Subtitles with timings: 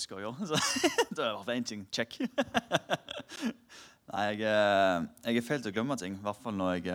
[0.00, 0.98] skulle prøve å huske å gjøre.
[1.08, 1.86] Så det var én ting.
[1.92, 2.18] Check.
[4.12, 6.14] Nei, jeg, eh, jeg er feil til å glemme ting.
[6.14, 6.94] I hvert fall når jeg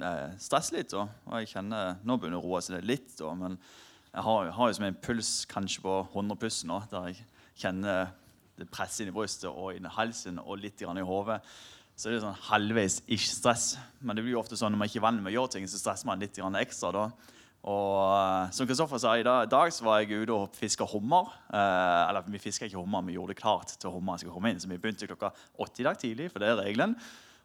[0.00, 0.94] jeg stresser litt.
[0.96, 3.58] Og jeg kjenner, Nå begynner det å roe seg litt, da, men
[4.10, 6.80] jeg har, har jo som en puls kanskje på 100 pluss nå.
[6.90, 7.20] Der jeg
[7.62, 8.14] kjenner
[8.58, 11.38] det presser inn i brystet og inn i halsen og litt i hodet.
[11.94, 13.66] Så det er sånn halvveis ikke stress.
[14.00, 15.68] Men det blir jo ofte sånn når man ikke er vant med å gjøre ting,
[15.68, 16.90] så stresser man litt ekstra.
[16.96, 17.04] da.
[17.68, 21.28] Og uh, som Kristoffer sa, i dag, så var jeg ute og fiska hummer.
[21.52, 24.60] Eh, eller vi fiska ikke hummer, vi gjorde det klart til hummeren skulle komme inn.
[24.60, 26.96] Så vi begynte klokka åtte i dag tidlig, for det er regelen.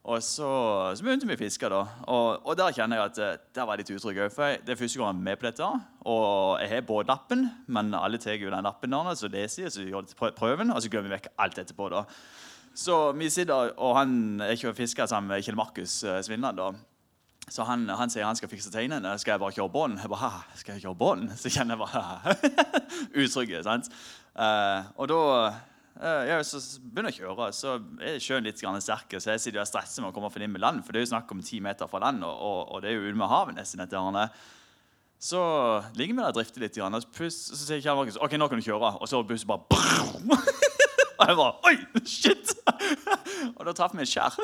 [0.06, 0.48] Og så,
[0.96, 1.68] så begynte vi å fiske.
[1.68, 1.82] da.
[2.06, 4.24] Og, og, der kjenner jeg at det der var jeg litt utrygg.
[4.32, 5.70] For det er første gang jeg er med på dette.
[6.08, 9.84] Og jeg har båtlappen, men alle tar jo den lappen der, så leser jeg, så
[9.84, 11.92] gjør det prøven, og så glemmer vi vekk alt etterpå.
[11.92, 12.06] da.
[12.76, 16.62] Så vi sitter, og han er ikke fisker sammen med Kjell Markus Svinland.
[16.62, 16.95] da.
[17.52, 19.12] Så han, han, sier han skal fikse tegnene.
[19.22, 20.00] Skal jeg bare kjøre bånd?
[20.02, 21.30] Jeg bare, skal jeg kjøre bånd?
[21.38, 22.36] Så kjenner jeg bare
[23.22, 23.62] utrygge.
[23.68, 23.90] sant?
[24.34, 25.20] Uh, og da
[26.02, 29.14] uh, ja, så begynner jeg å kjøre, så er sjøen litt sterk.
[29.20, 31.14] Så jeg sitter og stresser med å komme inn med land, for det er jo
[31.14, 33.60] snakk om ti meter fra land, og, og, og det er jo ute med havet
[33.60, 33.84] nesten.
[33.86, 34.34] dette her.
[35.26, 35.40] Så
[35.96, 38.60] ligger vi der og drifter litt, og så, så sier Kjell Markus ok, nå kan
[38.60, 38.98] du kjøre.
[39.00, 39.62] Og så bussen bare
[41.16, 42.52] Og jeg bare Oi, shit!
[43.56, 44.36] og da traff vi et skjær.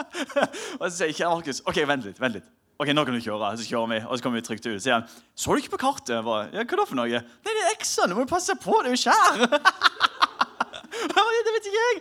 [0.80, 2.20] og så sier Kjell Markus ok, vent litt.
[2.20, 2.50] vent litt.
[2.82, 3.52] Ok, nå kan du kjøre.
[3.60, 4.74] Så kjører vi, og så kommer vi trygt ut.
[4.80, 5.06] Så sier han
[5.38, 6.18] så du ikke på kartet.
[6.26, 7.20] Bare, ja, hva da for noe?
[7.22, 8.10] Nei, det er X-en.
[8.10, 8.74] Du må passe på.
[8.82, 9.34] Det er jo skjær.
[11.12, 11.94] det vet ikke jeg.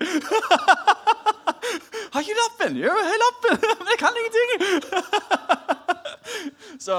[2.14, 2.75] Har ikke lappen.
[2.81, 4.50] Jo, har lappen, men jeg kan ingenting.
[6.81, 6.95] Så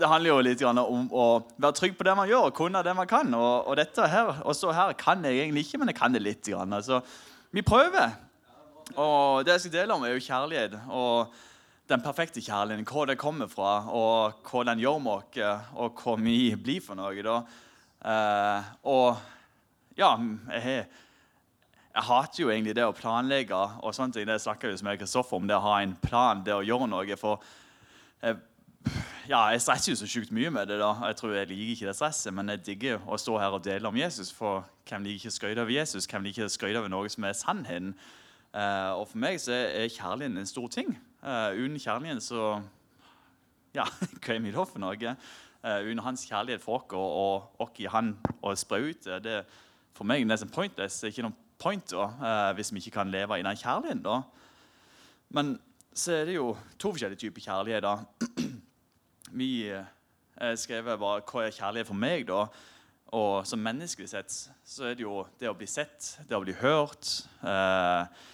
[0.00, 2.94] Det handler jo litt om å være trygg på det man gjør, og kunne det
[2.98, 3.30] man kan.
[3.36, 6.22] Og, og dette her, og så her kan jeg egentlig ikke, men jeg kan det
[6.24, 6.50] litt.
[6.84, 7.00] Så
[7.54, 8.12] vi prøver.
[8.96, 10.76] Og det jeg skal dele om, er jo kjærlighet.
[10.88, 11.34] Og
[11.90, 12.86] den perfekte kjærligheten.
[12.88, 16.98] Hvor det kommer fra, og hva den gjør med oss, og hva vi blir for
[16.98, 17.22] noe.
[17.22, 17.40] da.
[18.00, 19.16] Eh, og
[19.98, 20.14] ja,
[20.54, 20.86] jeg,
[21.94, 23.56] jeg, hater jo egentlig det å planlegge.
[23.82, 24.28] og sånne ting.
[24.28, 27.16] Det snakker jo med Kristoffer om, det å ha en plan, det å gjøre noe.
[27.16, 27.42] For
[28.22, 28.38] jeg,
[29.28, 30.78] ja, jeg stresser jo så sjukt mye med det.
[30.78, 30.94] da.
[31.10, 33.88] Jeg tror jeg liker ikke det stresset, men jeg digger å stå her og dele
[33.88, 34.32] om Jesus.
[34.32, 36.06] For hvem liker ikke å skryte over Jesus?
[36.06, 37.94] Hvem liker ikke å skryte over noe som er sannheten?
[38.50, 40.88] Uh, og for meg så er kjærligheten en stor ting.
[41.22, 42.60] Uh, uten kjærligheten så
[43.74, 43.84] Ja,
[44.24, 45.12] hva er vi da for noe?
[45.62, 49.44] Uh, hans kjærlighet for oss og oss i han og spre ut det er
[49.94, 50.98] for meg nesten pointless.
[50.98, 52.06] Det er ikke noen point da,
[52.56, 54.02] hvis vi ikke kan leve i den kjærligheten.
[54.02, 54.22] da.
[55.28, 55.58] Men
[55.92, 57.82] så er det jo to forskjellige typer kjærlighet.
[57.82, 57.98] da.
[59.40, 59.68] Vi
[60.56, 62.26] skrev bare hva er kjærlighet for meg.
[62.26, 62.46] da.
[63.16, 66.54] Og som menneskelig sett så er det jo det å bli sett, det å bli
[66.60, 67.08] hørt.
[67.42, 68.28] Eh,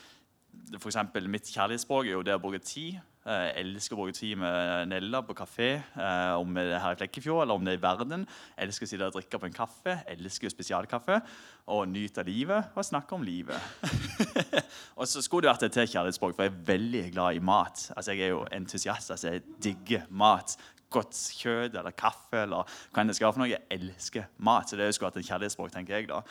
[0.78, 2.98] for eksempel, mitt kjærlighetsspråk er jo det å bruke tid.
[3.26, 6.98] Jeg elsker å bruke tid med Nella på kafé, eh, om det er her i
[7.00, 8.22] Flekkefjord eller om det er i verden.
[8.54, 11.18] Jeg elsker å sitte og drikke på en kaffe, jeg elsker spesialkaffe
[11.74, 13.58] og nyte livet og snakke om livet.
[14.98, 17.88] og så skulle det vært et til kjærlighetsspråk, for jeg er veldig glad i mat.
[17.96, 19.10] Altså, Jeg er jo entusiast.
[19.10, 20.54] altså Jeg digger mat.
[20.90, 22.62] Godt kjøtt eller kaffe eller
[22.94, 23.50] hva enn det skal være for noe.
[23.50, 24.70] Jeg elsker mat.
[24.70, 26.22] Så det skulle vært et kjærlighetsspråk, tenker jeg da.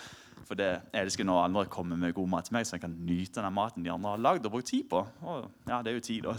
[0.45, 2.97] For det, jeg elsker når andre kommer med god mat til meg, så jeg kan
[3.07, 4.99] nyte den maten de andre har lagd og brukt tid på.
[5.23, 6.31] Og, ja, det er jo tid, da.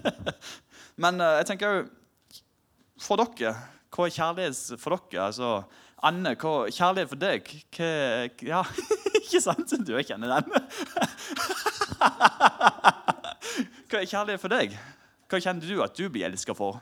[1.02, 1.78] Men uh, jeg tenker jo
[3.00, 3.54] For dere,
[3.90, 5.20] hva er kjærlighet for dere?
[5.30, 5.48] Altså,
[6.06, 7.40] Anne, hva er kjærlighet for deg?
[7.76, 7.90] Hva,
[8.46, 8.60] ja,
[9.22, 9.70] ikke sant?
[9.86, 10.44] Du kjenner den.
[13.90, 14.68] hva er kjærlighet for deg?
[15.30, 16.72] Hva kjenner du at du blir elska for?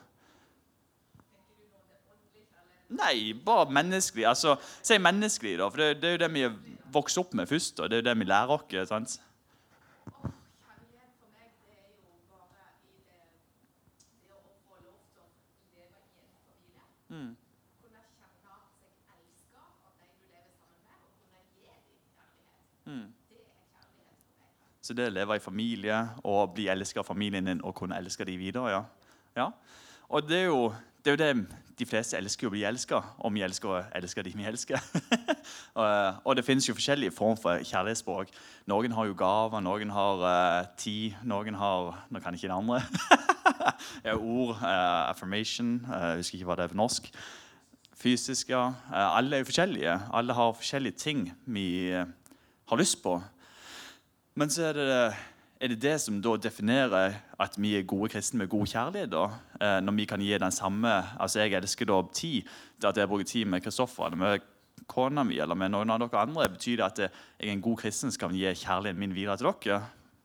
[2.88, 4.26] Nei, bare menneskelig.
[4.26, 5.68] Altså, Si menneskelig, da.
[5.68, 6.44] For det, det, er jo det vi
[6.92, 7.80] vokser opp med først.
[7.80, 8.88] og Det er jo det vi lærer oss.
[8.88, 9.20] sant?
[17.08, 17.36] Mm.
[22.86, 23.12] Mm.
[24.80, 28.24] Så det å leve i familie og bli elsket av familien din og kunne elske
[28.24, 28.84] dem videre, ja.
[29.36, 29.50] ja.
[30.08, 30.70] Og det er jo
[31.04, 34.22] det, er jo det de fleste elsker å bli elska, og vi elsker å elske
[34.26, 34.82] de vi elsker.
[36.26, 38.32] og det finnes jo forskjellige former for kjærlighetsspråk.
[38.70, 42.82] Noen har jo gaver, noen har uh, tid, noen har Nå kan ikke det andre.
[44.18, 47.10] ord, uh, affirmation, uh, jeg husker ikke hva det er på norsk.
[47.98, 48.68] Fysisk, ja.
[48.90, 49.94] alle er jo forskjellige.
[50.14, 53.16] Alle har forskjellige ting vi har lyst på.
[54.38, 55.02] Men så er det
[55.60, 59.10] er det det som da definerer at vi er gode kristne med god kjærlighet?
[59.10, 59.24] da?
[59.60, 62.42] Eh, når vi kan gi den samme altså Jeg elsker da tid.
[62.84, 64.40] At jeg bruker tid med Kristoffer eller med
[64.86, 67.10] kona mi eller med noen av dere andre, betyr det at jeg
[67.48, 69.82] er en god kristen som kan gi kjærligheten min videre til dere.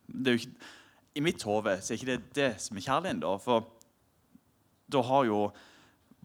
[0.07, 0.71] Det er jo ikke,
[1.15, 3.21] I mitt hode er ikke det det som er kjærligheten.
[3.21, 3.67] da, For
[4.91, 5.51] da har jo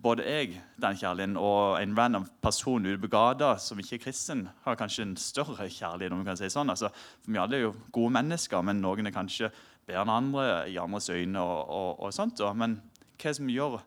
[0.03, 4.49] både jeg den Kjærlin, og en random person ute på gata som ikke er kristen,
[4.65, 6.13] har kanskje en større kjærlighet.
[6.13, 6.71] om vi kan si sånn.
[6.71, 6.89] Altså,
[7.23, 9.51] for Vi alle er jo gode mennesker, men noen er kanskje
[9.87, 11.41] bedre enn andre i andres øyne.
[11.41, 12.39] og, og, og sånt.
[12.39, 12.53] Da.
[12.53, 12.81] Men
[13.19, 13.81] hva som gjør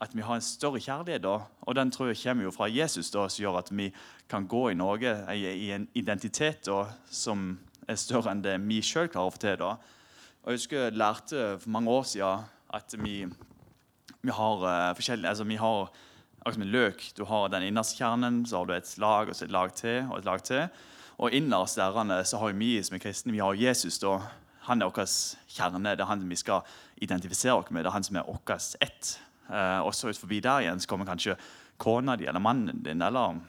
[0.00, 3.10] at vi har en større kjærlighet, da, og den tror jeg kommer jo fra Jesus,
[3.10, 3.92] da, som gjør at vi
[4.30, 7.58] kan gå i Norge i en identitet da, som
[7.88, 9.56] er større enn det vi sjøl klarer å få til.
[9.58, 9.74] da.
[10.44, 12.44] Og Jeg husker jeg lærte for mange år siden
[12.78, 13.26] at vi
[14.22, 15.90] vi har uh, forskjellige altså vi har
[16.38, 17.02] akkurat som en løk.
[17.16, 20.06] Du har den innerste kjernen, så har du et lag og så et lag til.
[20.10, 20.68] Og et lag til.
[21.18, 23.98] Og innerst der så har vi som er kristne, vi har Jesus.
[23.98, 24.20] da.
[24.68, 25.06] Han er vår
[25.48, 25.96] kjerne.
[25.96, 26.60] Det er han vi skal
[27.02, 27.84] identifisere oss med.
[27.84, 29.18] Det er han som er vårt ett.
[29.48, 31.36] Uh, og så forbi der igjen så kommer kanskje
[31.78, 33.02] kona di eller mannen din.
[33.02, 33.40] eller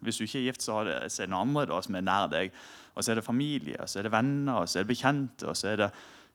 [0.00, 2.00] Hvis du ikke er gift, så, det, så er det noen andre da, som er
[2.00, 2.52] nær deg.
[2.94, 5.46] Og så er det familie, og så er det venner, og så er det bekjente.
[5.46, 5.90] og så er det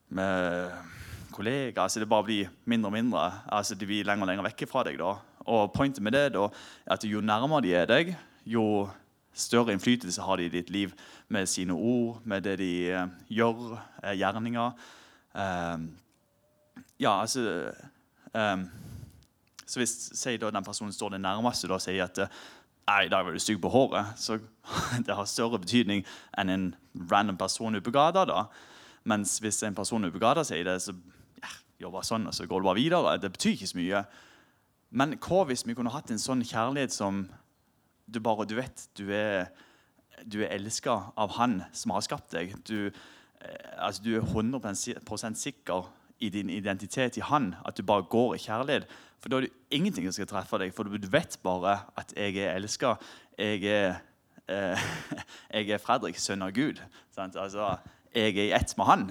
[0.08, 0.70] med
[1.34, 1.82] kollegaer.
[1.82, 3.32] altså Det bare blir mindre og mindre.
[3.52, 4.98] altså De blir lenger og lenger vekk fra deg.
[4.98, 5.16] da.
[5.46, 6.48] Og Pointet med det da,
[6.86, 8.14] er at jo nærmere de er deg,
[8.46, 8.88] jo
[9.34, 10.92] større innflytelse har de i ditt liv
[11.28, 14.72] med sine ord, med det de uh, gjør, uh, gjerninger.
[15.34, 15.80] Uh,
[17.00, 17.72] ja, altså
[18.34, 18.68] um,
[19.66, 22.28] Så hvis sier da, den personen står det nærmeste og sier at
[22.84, 24.12] Nei, i dag var du stygg på håret.
[24.20, 24.38] Så
[25.06, 26.02] det har større betydning
[26.36, 26.66] enn en
[27.10, 28.42] random person ute på gata.
[29.08, 30.92] Mens hvis en person ute på gata sier det, så
[31.84, 33.16] jobber sånn, og så går det bare videre.
[33.22, 34.04] Det betyr ikke så mye.
[34.94, 37.24] Men hva hvis vi kunne hatt en sånn kjærlighet som
[38.06, 39.48] du bare du vet du er,
[40.22, 42.54] du er elska av Han som har skapt deg.
[42.68, 45.88] Du, eh, altså, du er 100 sikker
[46.20, 47.54] i din identitet i Han.
[47.64, 48.88] At du bare går i kjærlighet.
[49.20, 50.74] For da er det ingenting som skal treffe deg.
[50.76, 52.96] For du vet bare at jeg er elska.
[53.38, 54.02] Jeg eh,
[54.46, 56.82] jeg er Fredrik, sønn av Gud.
[57.16, 57.76] Altså,
[58.14, 59.06] jeg er i ett med Han.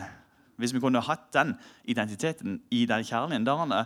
[0.58, 1.56] Hvis vi kunne hatt den
[1.90, 3.86] identiteten i den kjærligheten, der,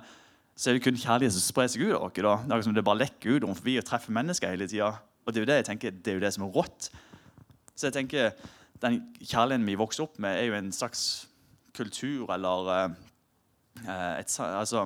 [0.56, 2.16] så er det kun kjærlighet som sprer seg ut av oss.
[2.18, 4.92] Det som liksom det bare lekker ut om forbi og treffer mennesker hele tida.
[5.26, 6.90] Og det er jo det jeg tenker, det er jo det som er rått.
[7.76, 8.32] Så jeg tenker,
[8.78, 11.28] Den kjærligheten vi vokser opp med, er jo en slags
[11.74, 14.84] kultur eller uh, et, altså,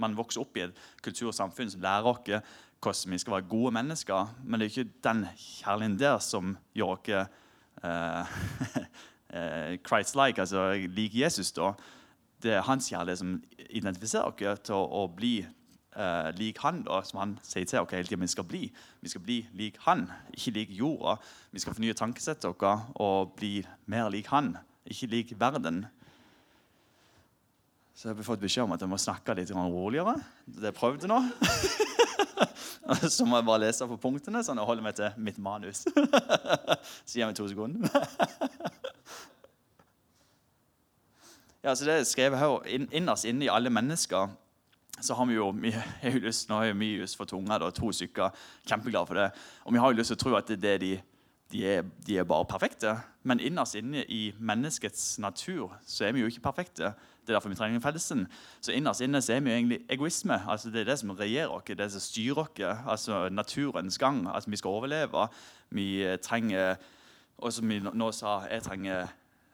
[0.00, 2.30] Man vokser opp i et kultur og samfunn som lærer oss
[2.82, 4.34] hvordan vi skal være gode mennesker.
[4.44, 8.32] Men det er jo ikke den kjærligheten der som gjør oss eh,
[9.32, 11.72] Christ-like, altså lik Jesus, da,
[12.42, 13.36] det er hans kjærlighet som
[13.70, 18.08] identifiserer oss til å, bli eh, lik han, da, som han sier til oss hele
[18.08, 18.62] tida vi skal bli.
[19.00, 21.16] Vi skal bli lik han, ikke lik jorda.
[21.52, 23.60] Vi skal fornye tankesettet vårt og bli
[23.92, 25.84] mer lik han, ikke lik verden.
[27.94, 30.16] Så jeg har fått beskjed om at jeg må snakke litt roligere.
[30.46, 31.22] Det prøvde nå.
[33.14, 35.84] så må jeg bare lese på punktene, sånn jeg holder meg til mitt manus.
[37.06, 37.88] så gir meg to sekunder.
[41.62, 44.32] Ja, så det er skrevet her, Innerst inne i alle mennesker
[45.02, 45.82] så har vi jo mye
[46.24, 48.34] lyst, Nå har jo vi just tunga, da, to stykker.
[48.66, 49.30] Kjempeglade for det.
[49.64, 50.92] Og vi har jo lyst til å tro at det, de,
[51.52, 52.96] de, er, de er bare perfekte.
[53.22, 56.92] Men innerst inne i menneskets natur så er vi jo ikke perfekte.
[57.22, 58.26] Det er derfor vi trenger frelsen.
[58.60, 60.40] Så innerst inne så er vi jo egentlig egoisme.
[60.48, 62.62] Altså Det er det som regjerer oss, det som styrer oss.
[62.86, 64.26] Altså naturens gang.
[64.28, 65.28] At vi skal overleve.
[65.70, 66.76] Vi trenger
[67.38, 69.08] Og som vi nå sa, jeg trenger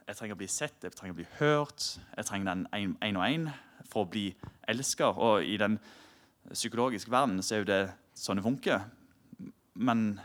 [0.09, 1.85] jeg trenger å bli sett, jeg trenger å bli hørt.
[2.17, 3.51] Jeg trenger den én og én
[3.85, 4.31] for å bli
[4.69, 5.11] elska.
[5.13, 5.77] Og i den
[6.53, 7.81] psykologiske verden så er jo det
[8.17, 8.87] sånn det funker.
[9.75, 10.21] Men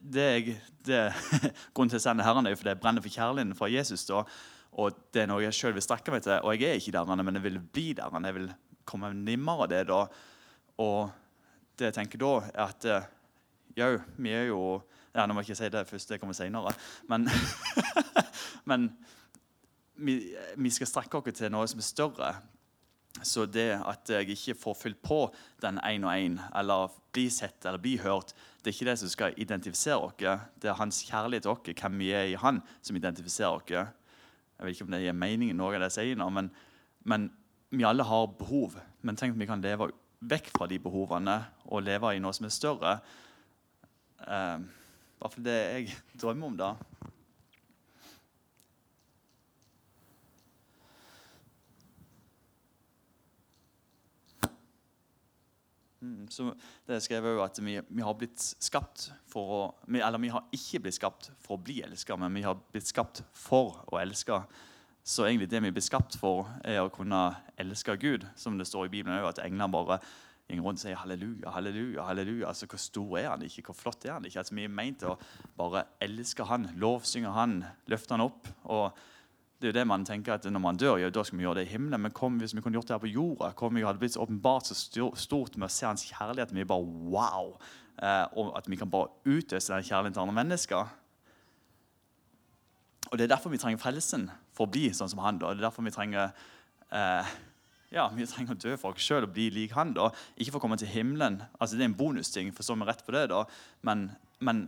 [0.00, 1.00] det jeg, det,
[1.74, 4.04] grunnen til å sende herrene er fordi jeg brenner for kjærligheten fra Jesus.
[4.08, 4.26] Da,
[4.74, 6.34] og det er noe jeg sjøl vil strekke meg til.
[6.42, 8.14] Og jeg er ikke der, men jeg vil bli der.
[8.26, 8.48] Jeg vil
[8.84, 9.84] komme nærmere det.
[9.88, 10.06] da.
[10.82, 11.10] Og
[11.78, 13.06] det jeg tenker da, er at eh,
[13.78, 14.82] jau, vi er jo
[15.14, 16.72] ja, Nå må jeg ikke si det først, det kommer senere.
[17.06, 17.28] Men,
[18.70, 18.88] men
[19.94, 20.16] vi,
[20.58, 22.30] vi, skal strekke oss til noe som er større.
[23.22, 25.20] Så det at jeg ikke får fylt på
[25.62, 29.12] den én og én, eller bli sett eller bli hørt, det er ikke det som
[29.12, 30.18] skal identifisere oss.
[30.18, 33.94] Det er hans kjærlighet til oss, hvem vi er i han, som identifiserer oss.
[34.58, 36.50] Jeg vet ikke om det gir mening i noe av det jeg sier nå, men,
[37.04, 37.28] men
[37.74, 38.78] vi alle har behov.
[39.02, 39.90] Men tenk om vi kan leve
[40.24, 42.94] vekk fra de behovene og leve i noe som er større.
[44.24, 44.62] Uh,
[45.24, 46.70] hvert fall det jeg drømmer om, da.
[56.04, 56.50] Mm, så
[56.86, 60.82] det skrev jo at vi, vi, har blitt skapt for å Eller vi har ikke
[60.84, 64.42] blitt skapt for å bli elska, men vi har blitt skapt for å elske.
[65.04, 67.26] Så egentlig det vi blir skapt for, er å kunne
[67.60, 68.28] elske Gud.
[68.36, 69.98] Som det står i Bibelen, at englene bare
[70.48, 72.04] går rundt og sier halleluja, halleluja.
[72.04, 72.48] halleluja.
[72.48, 73.64] Altså, Hvor stor er han ikke?
[73.70, 74.38] Hvor flott er han ikke?
[74.42, 75.16] Altså, Vi er meint å
[75.56, 78.48] bare elske han, lovsynge han, løfte han opp.
[78.64, 78.92] Og
[79.64, 81.68] det er det man tenker at Når man dør, ja, da skal vi gjøre det
[81.68, 82.02] i himmelen.
[82.04, 84.68] Men kom, hvis vi kunne gjort det her på jorda, kom vi hadde blitt åpenbart
[84.68, 84.76] så
[85.16, 86.52] stort med å se hans kjærlighet.
[86.52, 87.54] Vi bare wow!
[88.02, 90.92] Eh, og at vi kan bare utøse den kjærligheten til andre mennesker.
[93.10, 95.38] Og Det er derfor vi trenger frelsen, for å bli sånn som han.
[95.38, 95.54] da.
[95.54, 96.32] Det er derfor vi trenger
[96.92, 97.34] eh,
[97.94, 99.94] ja, vi trenger å dø for oss sjøl og bli lik han.
[99.94, 100.10] da.
[100.36, 101.40] Ikke for å komme til himmelen.
[101.58, 103.28] Altså, Det er en bonusting, forstår vi rett på det.
[103.30, 103.44] da.
[103.82, 104.66] Men, men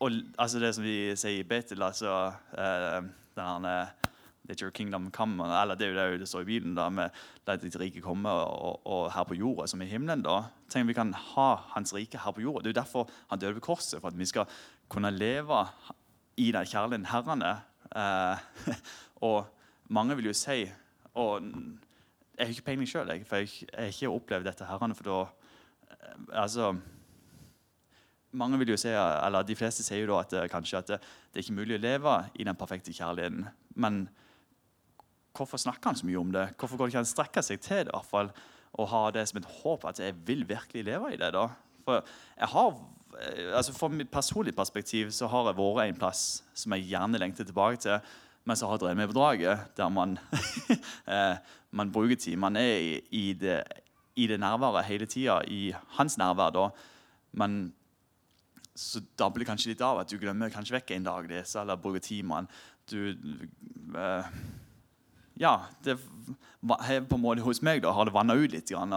[0.00, 3.04] og, altså det som vi sier i Betel, altså eh,
[4.44, 6.74] den er your kingdom come, eller det er jo det det står i Bibelen.
[6.74, 7.10] da, med
[7.46, 10.22] La ditt rike komme og, og, her på jorda som i himmelen.
[10.22, 10.50] da.
[10.68, 12.60] Tenk vi kan ha Hans rike her på jorda.
[12.60, 14.00] Det er jo derfor han døde på korset.
[14.00, 14.44] For at vi skal
[14.88, 15.66] kunne leve
[16.36, 17.54] i den kjærligheten herrene.
[17.96, 18.74] Eh,
[19.28, 19.46] og
[19.88, 20.68] mange vil jo si
[21.14, 21.42] og
[22.36, 24.94] Jeg har ikke peiling sjøl, for jeg har ikke opplevd dette herrene.
[24.94, 25.20] for da,
[25.90, 26.74] eh, altså,
[28.32, 30.98] mange vil jo si, eller De fleste sier jo da at det, kanskje at det,
[31.32, 33.46] det er ikke mulig å leve i den perfekte kjærligheten.
[33.76, 34.08] Men
[35.34, 36.48] hvorfor snakker han så mye om det?
[36.58, 37.92] Hvorfor går det ikke strekke seg til det?
[37.92, 38.32] I hvert fall,
[38.74, 41.30] og ha det som et håp at jeg vil virkelig leve i det?
[41.34, 41.48] da?
[41.84, 42.00] For
[42.38, 42.74] jeg har,
[43.20, 47.20] eh, altså fra mitt personlige perspektiv så har jeg vært en plass som jeg gjerne
[47.20, 47.98] lengter tilbake til,
[48.44, 50.18] men så har jeg drevet med bedraget, der man,
[51.14, 51.36] eh,
[51.70, 52.36] man bruker tid.
[52.36, 53.62] Man er i, i, det,
[54.16, 56.50] i det nærværet hele tida, i hans nærvær.
[56.50, 56.68] da.
[57.32, 57.72] Men
[58.74, 62.02] så dabler kanskje litt av at du glemmer kanskje vekk en dag det, eller bruker
[62.02, 62.50] tid med
[62.90, 63.16] Du,
[63.96, 64.26] uh,
[65.40, 68.70] ja, det på en måte hos meg da, har det vanna ut litt.
[68.70, 68.94] Grann,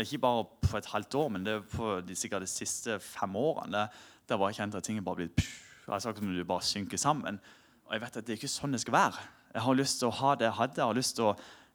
[0.00, 3.86] ikke bare på et halvt år, men det på de, sikkert de siste fem årene.
[4.28, 5.44] Der var jeg kjent at ting bare blitt
[5.86, 7.38] altså, som du bare synker sammen.
[7.86, 9.26] Og jeg vet at det er ikke sånn det skal være.
[9.54, 10.80] Jeg har lyst til å ha det jeg hadde.
[10.80, 11.34] Jeg har lyst til å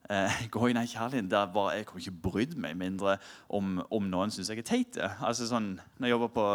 [0.10, 3.16] eh, gå i den kjærligheten der bare jeg kunne ikke brydd meg mindre
[3.48, 5.00] om, om noen syns jeg er teit.
[5.00, 6.46] Altså, sånn, når jeg jobba på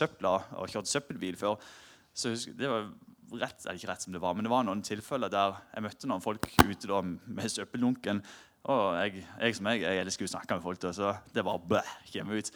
[0.00, 1.72] søpla og kjørte søppelbil før,
[2.12, 2.90] så husker, det var
[3.40, 6.10] rett, eller ikke rett som det var, men det var noen tilfeller der jeg møtte
[6.10, 8.22] noen folk ute da, med søppeldunken.
[8.70, 11.62] Og jeg, jeg som jeg, jeg elsker å snakke med folk, da, så det bare
[11.72, 11.80] bæ,
[12.12, 12.50] kommer ut.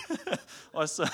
[0.76, 1.08] og så,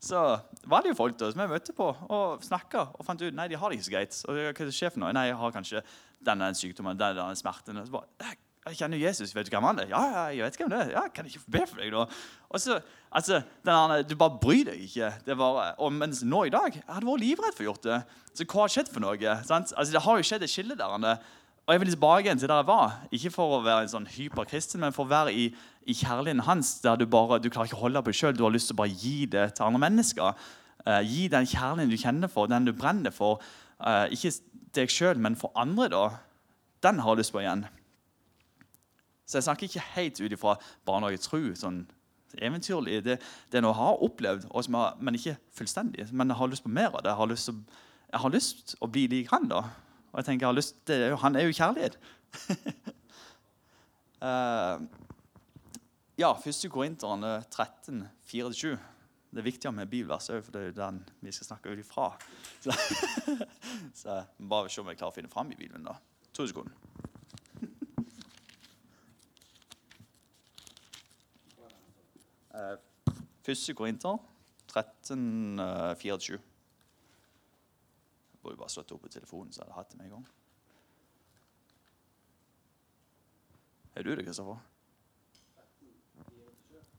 [0.00, 0.22] så,
[0.64, 3.50] var det jo folk da, som jeg møtte på og snakka og fant ut nei,
[3.52, 4.20] de har det ikke så greit.
[4.24, 5.12] Og hva er sjefen nå?
[5.12, 5.84] Nei, jeg har kanskje
[6.24, 7.82] denne sykdommen, denne smerten.
[7.82, 8.36] Og så bare,
[8.66, 9.34] jeg kjenner Jesus.
[9.34, 9.88] Vet du hvem han er?
[9.92, 10.92] Ja, ja, jeg vet hvem det er.
[10.96, 12.04] Ja, Kan jeg ikke be for deg, da?
[12.50, 12.80] Og så,
[13.10, 15.12] altså, denne, Du bare bryr deg ikke.
[15.26, 18.00] Det var, og mens nå i dag jeg hadde vært livredd for gjort det.
[18.34, 19.36] Så hva har skjedd for noe?
[19.46, 19.74] Sant?
[19.76, 21.18] Altså, Det har jo skjedd et skille der.
[21.66, 22.98] Og jeg vil tilbake igjen til der jeg var.
[23.10, 25.48] Ikke for å være en sånn hyperkristen, men for å være i,
[25.86, 28.36] i kjærligheten hans, der du bare, du klarer ikke å holde på deg sjøl.
[28.38, 30.46] Du har lyst til å bare gi det til andre mennesker.
[30.86, 33.42] Uh, gi den kjærligheten du kjenner for, den du brenner for.
[33.82, 34.30] Uh, ikke
[34.78, 35.90] deg sjøl, men for andre.
[35.90, 36.04] da.
[36.86, 37.66] Den har jeg lyst på igjen.
[39.26, 40.56] Så jeg snakker ikke helt ut ifra
[40.86, 41.82] bare noe sånn
[42.36, 43.00] eventyrlig.
[43.04, 43.18] Det,
[43.50, 46.08] det er jeg har opplevd, har, men ikke fullstendig.
[46.12, 47.10] Men jeg har lyst på mer av det.
[47.10, 47.60] Jeg har lyst til,
[48.12, 49.48] jeg har lyst å bli lik han.
[49.50, 49.64] da.
[50.12, 51.98] Og jeg tenker, jeg lyst, det, Han er jo kjærlighet.
[54.22, 54.76] uh,
[56.22, 56.68] ja, 1.
[56.70, 58.76] Korinteren 13, 4-7.
[59.36, 61.82] Det er viktig med bibelvers òg, for det er jo den vi skal snakke ut
[61.82, 62.12] ifra.
[62.64, 62.72] Så,
[63.94, 65.84] så bare se om jeg klarer å finne fram i Bibelen.
[65.84, 65.98] da.
[66.36, 66.72] To sekunder.
[73.46, 74.16] Første Korinter
[74.68, 76.38] 13, uh, 24.
[78.32, 80.26] Jeg burde bare slått opp på telefonen, så jeg hadde hatt det med en gang.
[83.96, 84.58] Er du det, Kristoffer?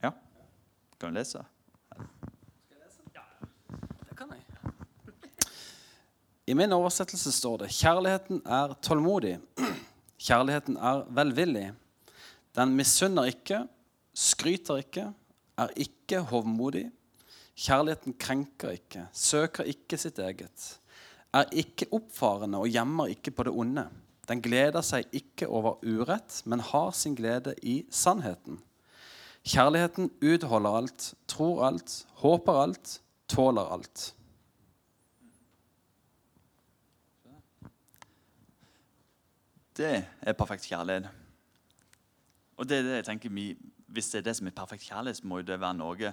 [0.04, 0.14] Ja?
[1.00, 1.44] Kan du lese?
[1.90, 2.06] Skal
[2.72, 3.02] jeg lese?
[3.16, 3.26] Ja,
[4.08, 4.44] Det kan jeg.
[6.48, 9.40] I min oversettelse står det 'Kjærligheten er tålmodig'.
[10.18, 11.74] Kjærligheten er velvillig.
[12.56, 13.68] Den misunner ikke,
[14.14, 15.14] skryter ikke,
[15.58, 16.88] er ikke hovmodig.
[17.58, 20.68] Kjærligheten krenker ikke, søker ikke sitt eget.
[21.34, 23.88] Er ikke oppfarende og gjemmer ikke på det onde.
[24.28, 28.60] Den gleder seg ikke over urett, men har sin glede i sannheten.
[29.48, 32.98] Kjærligheten utholder alt, tror alt, håper alt,
[33.32, 34.14] tåler alt.
[39.78, 41.10] Det er perfekt kjærlighet.
[42.58, 43.52] Og det er det jeg tenker vi
[43.88, 46.12] hvis det er det som er perfekt kjærlighet, må det være noe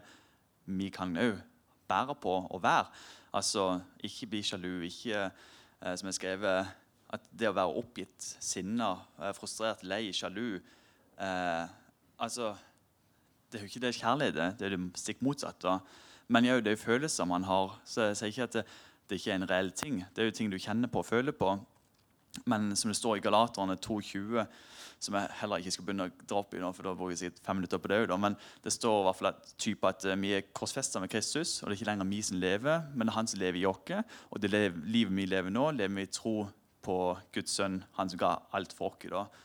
[0.65, 1.41] vi kan òg
[1.89, 2.87] bære på og være.
[3.35, 4.81] Altså, Ikke bli sjalu.
[4.81, 5.31] ikke,
[5.83, 6.67] eh, som jeg skrevet,
[7.11, 10.61] at det å være oppgitt, sinna, eh, frustrert, lei, sjalu
[11.19, 11.69] eh,
[12.19, 12.57] altså,
[13.51, 15.81] Det er jo ikke det kjærlighet det er det stikk motsatte.
[16.29, 17.79] Men det er jo følelser man har.
[17.85, 18.65] Så jeg sier ikke at det,
[19.09, 20.05] det ikke er en reell ting.
[20.17, 21.53] Det er jo ting du kjenner på og føler på.
[22.47, 24.47] Men som det står i Galaterne 2,20
[25.05, 27.21] som jeg heller ikke skal begynne å dra opp i nå, for da bruker jeg
[27.23, 28.19] sikkert fem minutter på det.
[28.21, 31.57] Men det står i hvert fall at, type at eh, vi er korsfesta med Kristus,
[31.61, 33.67] og det er ikke lenger vi som lever, men det er han som lever i
[33.71, 34.15] oss.
[34.31, 36.37] Og det livet vi lever nå, lever vi i tro
[36.85, 36.99] på
[37.35, 39.43] Guds sønn, han som ga alt for oss.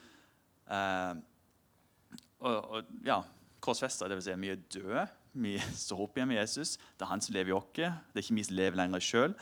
[0.69, 1.13] Eh,
[2.39, 3.21] og, og ja,
[3.63, 4.29] korsfesta, dvs.
[4.29, 5.07] Si, vi er døde.
[5.39, 6.77] Vi står opp igjen med Jesus.
[6.97, 7.71] Det er han som lever i oss.
[7.75, 9.35] Det er ikke vi som lever lenger sjøl.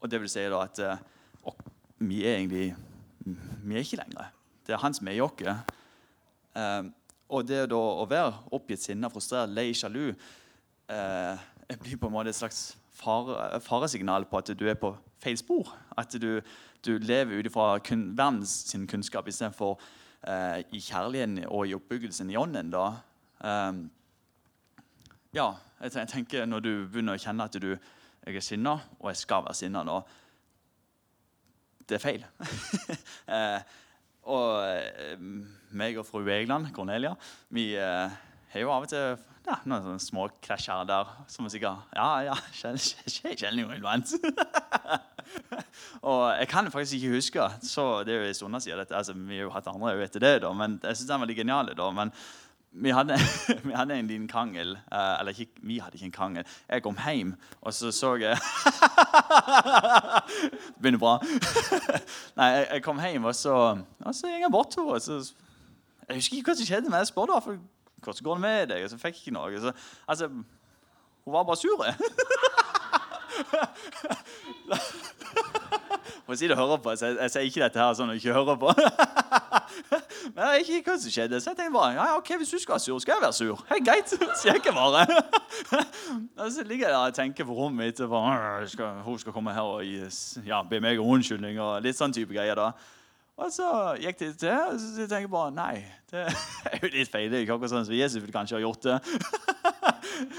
[0.00, 1.04] Og det vil si da at eh,
[1.48, 1.60] og,
[2.04, 2.74] vi er egentlig
[3.64, 4.32] Vi er ikke lenger.
[4.66, 5.42] Det er han som er i oss.
[6.54, 6.84] Eh,
[7.34, 11.42] og det da å være oppgitt, sinna, frustrert, lei, sjalu eh,
[11.80, 15.72] blir på en måte et slags fare, faresignal på at du er på feil spor.
[15.98, 16.40] At du,
[16.84, 19.76] du lever ut ifra verdens sin kunnskap istedenfor
[20.28, 22.72] eh, i kjærligheten og i oppbyggelsen i ånden.
[22.72, 22.86] da.
[23.44, 23.90] Um,
[25.34, 25.50] ja,
[25.82, 27.74] jeg tenker Når du begynner å kjenne at du
[28.24, 29.98] jeg er sinna, og jeg skal være sinna nå
[31.84, 32.22] Det er feil.
[33.36, 33.58] eh,
[34.24, 35.20] og eh,
[35.74, 37.14] meg og fru Egeland, Cornelia,
[37.52, 38.18] vi eh,
[38.54, 42.08] har jo av og til ja, noen sånne små krasjer der som er sikkert Ja,
[42.24, 44.14] ja, sjelden jo iblant.
[46.08, 48.86] og jeg kan faktisk ikke huske så Det er jo en stund siden.
[48.88, 51.42] altså, Vi har jo hatt andre etter det, da, men jeg syns den var litt
[51.42, 51.74] genial.
[51.76, 52.14] da, men
[52.74, 53.18] vi hadde,
[53.68, 54.72] vi hadde, en liten krangel.
[54.92, 56.44] Uh, eller ikke, vi hadde ikke en krangel.
[56.68, 58.40] Jeg kom hjem, og så så jeg Det
[60.80, 61.18] begynner bra.
[62.38, 65.24] Nei, jeg, kom hjem, og så, og så gikk jeg bort til henne.
[66.08, 67.32] Jeg husker ikke hva som skjedde, men jeg spurte
[68.04, 68.84] hvordan går det med deg.
[68.84, 69.60] Og så fikk jeg ikke noe.
[69.60, 69.72] Så,
[70.06, 70.28] altså,
[71.24, 71.84] hun var bare sur.
[76.26, 78.32] Hun sitter det hører på, så jeg, jeg sier ikke dette her sånn du ikke
[78.32, 78.72] hører på.
[80.34, 81.40] Men jeg vet ikke hva som skjedde.
[81.42, 83.60] Så jeg tenkte bare ja, ok, hvis du skal være sur, skal jeg være sur.
[83.68, 85.04] Hei, greit, sier jeg bare.
[86.40, 88.00] og så ligger jeg der og tenker på rommet mitt.
[88.00, 89.84] Og skal, hun skal komme her og
[90.46, 92.56] ja, be meg om unnskyldning og litt sånn type greier.
[92.56, 92.72] da.
[93.34, 95.74] Og så gikk det til, og så tenkte jeg bare nei,
[96.12, 97.28] det er jo litt feil.
[97.28, 98.98] Det er ikke akkurat sånn som Jesus ville kanskje ha gjort det.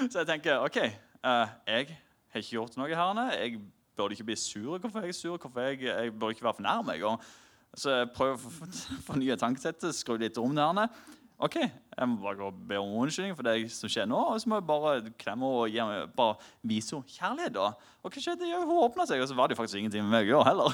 [0.09, 0.79] så jeg tenker OK,
[1.27, 3.19] uh, jeg har ikke gjort noe her.
[3.35, 3.59] Jeg
[3.96, 4.77] burde ikke bli sur.
[4.77, 5.38] Hvorfor er jeg sur?
[5.38, 7.27] Hvorfor jeg, jeg bør ikke være for fornærmet.
[7.75, 8.72] Så jeg prøver å
[9.03, 10.90] fornye tankesettet, skru litt om det her.
[11.36, 14.16] OK, jeg må bare gå og be om unnskyldning for det som skjer nå.
[14.31, 17.55] Og så må jeg bare klemme og gi meg, bare vise henne kjærlighet.
[17.58, 17.74] da.
[18.05, 18.48] Og hva skjedde?
[18.48, 20.72] Ja, hun åpna seg, og så var det faktisk ingenting med meg å gjøre heller.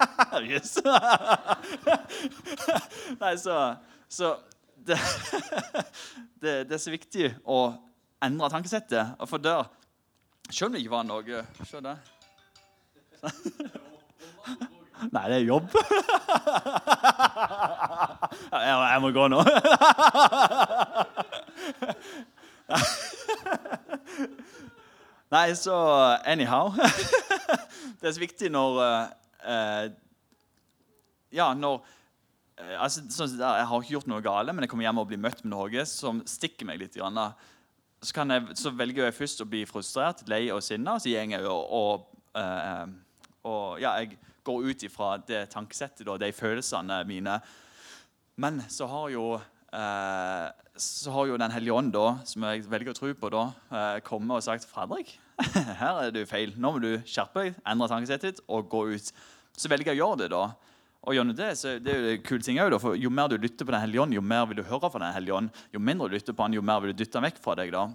[0.50, 0.74] yes.
[3.22, 3.60] Nei, så,
[4.10, 4.34] så
[4.74, 4.98] det,
[6.42, 7.60] det, det, er så viktig å
[8.24, 9.14] endre tankesettet.
[9.30, 9.70] For der,
[10.50, 12.02] selv om det ikke var noe Se der.
[15.14, 15.68] Nei, det er jobb.
[18.52, 19.40] jeg, må gå nå.
[25.30, 25.74] Nei, så
[26.26, 29.86] anyhow Det er så viktig når uh,
[31.34, 35.02] Ja, når uh, altså, sånn, Jeg har ikke gjort noe gale, men jeg kommer hjem
[35.02, 36.98] og blir møtt med noe som stikker meg litt.
[36.98, 37.20] Grann,
[38.02, 41.46] så, jeg, så, velger jeg først å bli frustrert, lei og sinna, så går jeg
[41.46, 41.94] og, og,
[42.38, 42.86] uh,
[43.48, 47.38] og ja, jeg går ut ifra det tankesettet og de følelsene mine.
[48.40, 49.24] Men så har jo,
[49.72, 53.44] eh, så har jo Den hellige ånd, da, som jeg velger å tro på, da,
[53.70, 55.18] eh, kommet og sagt Fredrik,
[55.82, 56.54] her er du feil.
[56.56, 59.12] Nå må du skjerpe deg, endre tankesettet ditt og gå ut.
[59.56, 60.30] Så velger jeg å gjøre det.
[60.30, 60.44] da.
[61.08, 63.38] Og gjennom det, så det er jo det kule ting også, for Jo mer du
[63.38, 65.50] lytter på Den hellige ånd, jo mer vil du høre fra Den hellige ånd.
[65.72, 67.72] Jo mindre du lytter på han, jo mer vil du dytte han vekk fra deg.
[67.72, 67.88] da.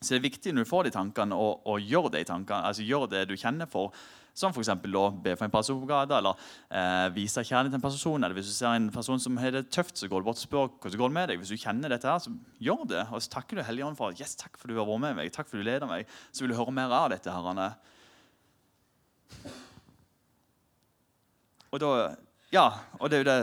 [0.00, 3.08] Så det er viktig når du får de tankene, å gjøre de tankene, altså gjør
[3.10, 3.94] det du kjenner for.
[4.36, 4.68] Som f.eks.
[4.82, 6.36] be for en person på gata, eller
[6.68, 8.24] eh, vise kjærlighet til en person.
[8.24, 10.44] Eller hvis du ser en person som har det tøft, så går du bort og
[10.44, 11.40] spør hvordan går det med deg.
[11.40, 13.04] Hvis du kjenner dette her, så gjør det.
[13.10, 15.32] Og så takker du Helligånden for yes, takk for du har vært med meg.
[15.32, 16.04] takk for du leder meg.
[16.32, 17.32] Så vil du høre mer av dette.
[17.32, 17.72] her.
[21.72, 21.94] Og da,
[22.52, 22.68] ja,
[23.00, 23.40] og det er jo det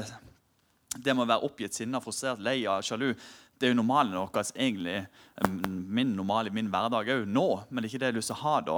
[0.93, 3.15] det med å være oppgitt, sinna, frustrert, lei av, sjalu
[3.63, 4.97] det er jo normalen vår, egentlig.
[5.63, 7.47] Min normale, min hverdag òg nå.
[7.69, 8.77] Men det er ikke det jeg har lyst til å ha da.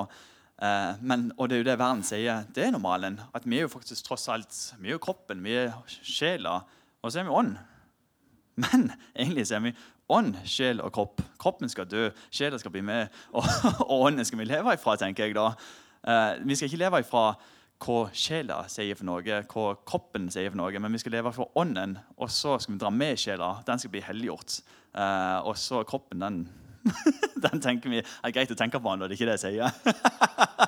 [0.61, 2.45] Eh, men, og det er jo det verden sier.
[2.55, 3.19] Det er normalen.
[3.35, 6.61] At vi er jo faktisk tross alt Vi er jo kroppen, vi er sjela,
[7.01, 7.55] og så er vi ånd.
[8.63, 9.75] Men egentlig så er vi
[10.15, 11.23] ånd, sjel og kropp.
[11.41, 13.49] Kroppen skal dø, sjela skal bli med, og,
[13.87, 15.51] og ånden skal vi leve ifra, tenker jeg da.
[16.05, 17.27] Eh, vi skal ikke leve ifra
[17.85, 21.51] hva sjela sier for noe, hva kroppen sier for noe, men vi skal leve for
[21.59, 23.57] ånden, og så skal vi dra med sjela.
[23.67, 24.61] Den skal bli helliggjort.
[24.95, 26.45] Eh, og så kroppen, den
[27.45, 29.69] den tenker vi er greit å tenke på når det ikke er det jeg sier.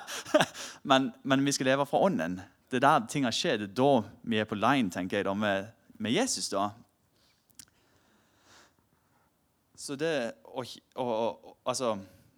[0.90, 2.40] men, men, vi skal leve fra ånden.
[2.68, 3.66] Det er der ting har skjedd.
[3.66, 3.92] Det er da
[4.24, 6.50] vi er på line tenker jeg, da, med, med, Jesus.
[6.54, 6.70] da.
[9.78, 10.14] Så det
[10.50, 11.98] og, og, og, altså,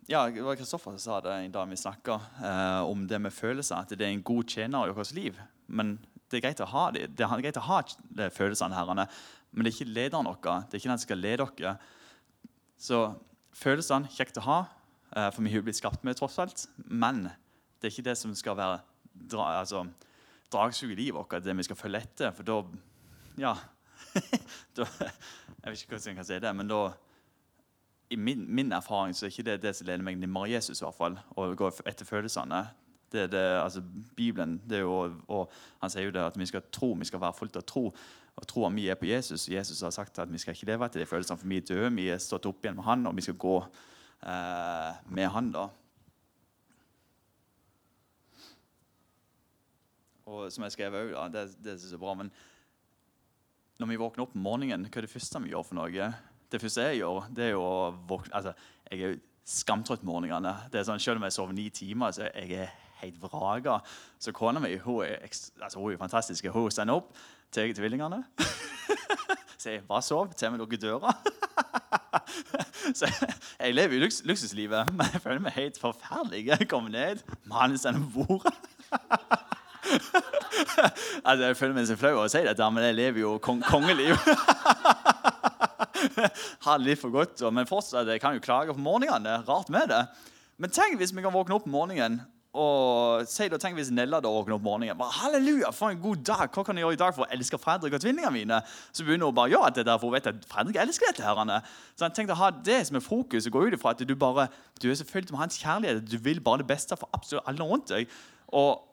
[0.09, 3.33] ja, Det var Kristoffer som sa det en dag vi snakka eh, om det med
[3.33, 3.83] følelser.
[3.83, 5.37] At det er en god tjener i vårt liv.
[5.67, 7.11] Men det er greit å ha det.
[7.15, 7.79] Det er greit å ha
[8.17, 9.05] de følelsene, herrene,
[9.51, 10.41] men det er ikke lederen vår.
[10.41, 11.75] Det er ikke den som skal lede dere.
[12.79, 12.99] Så
[13.55, 14.59] følelsene kjekt å ha,
[15.15, 16.67] eh, for vi har blitt skapt med tross alt.
[16.85, 17.25] Men
[17.79, 18.79] det er ikke det som skal være
[19.29, 19.85] dra, altså,
[20.51, 22.31] dragsuget i livet vårt, det vi skal følge etter.
[22.31, 22.63] For da
[23.39, 23.55] Ja.
[24.75, 24.85] da,
[25.63, 26.93] jeg vet ikke hvordan jeg kan si det, men da
[28.09, 30.85] I min, min erfaring så er ikke det det som leder meg nærmere Jesus, i
[30.85, 32.63] hvert fall, å gå etter følelsene.
[33.11, 33.83] Det det, altså
[34.15, 37.21] Bibelen det er jo, og Han sier jo det at vi skal tro, vi skal
[37.21, 37.93] være fullt av tro.
[38.39, 39.49] Og troa mi er på Jesus.
[39.51, 41.91] Jesus har sagt at vi skal ikke leve etter de følelsene, for vi er døde.
[41.97, 45.51] Vi er stått opp igjen med Han, og vi skal gå eh, med Han.
[45.55, 45.67] da.
[50.29, 52.29] Og som jeg skrev òg, det, det er bra, men
[53.79, 56.11] når vi våkner opp om morgenen, hva er det første vi gjør for noe?
[56.51, 58.53] Det første jeg gjør, det er jo å våkne altså,
[58.89, 60.51] Jeg er skamtrøtt morgenene.
[60.71, 63.79] Det er sånn, Selv om jeg sover ni timer, så jeg er helt vraka.
[64.19, 65.27] Så kona mi hun er,
[65.61, 66.47] altså, hun er fantastisk.
[66.53, 67.13] Hun sender opp
[67.51, 68.23] til tvillingene.
[69.59, 71.13] Sier 'bare sov til vi lukker døra'.
[72.99, 73.05] så
[73.59, 76.47] jeg lever jo luks luksuslivet, men jeg føler meg helt forferdelig.
[76.47, 78.53] Jeg kommer ned, mannen sender på bordet.
[81.27, 83.59] altså, jeg føler meg så flau over å si dette, men jeg lever jo kong
[83.67, 84.15] kongeliv.
[86.63, 89.41] Har det litt for godt, men fortsatt, jeg kan jo klage på morgenene.
[89.47, 90.03] Rart med det.
[90.59, 92.21] Men tenk hvis vi kan våkne opp om morgenen
[92.57, 94.97] og si da, tenk hvis Nella da våkner opp morgenen.
[94.97, 96.47] Bare, Halleluja, for en god dag!
[96.49, 98.57] Hva kan jeg gjøre i dag for å elske Fredrik og tvillingene mine?
[98.89, 101.27] Så begynner hun bare å gjøre dette, for hun vet at Fredrik elsker dette.
[101.29, 101.69] her.
[101.93, 104.15] Så jeg tenkte å ha det som er fokus og gå ut ifra at du
[104.17, 104.47] bare,
[104.81, 106.01] du er selvfølgelig med hans kjærlighet.
[106.09, 108.09] Du vil bare det beste for absolutt alle rundt deg.
[108.49, 108.85] Og